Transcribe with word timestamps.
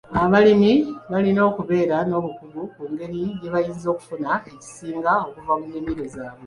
Abalimi 0.23 0.73
balina 1.11 1.41
okubeera 1.49 1.97
n'obukugu 2.09 2.61
ku 2.73 2.81
ngeri 2.91 3.21
gye 3.39 3.49
bayinza 3.53 3.87
okufuna 3.93 4.29
ekisinga 4.51 5.11
okuva 5.27 5.53
mu 5.59 5.65
nnimiro 5.67 6.03
zaabwe. 6.15 6.39